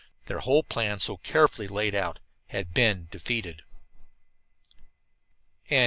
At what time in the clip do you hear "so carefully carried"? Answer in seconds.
0.99-1.93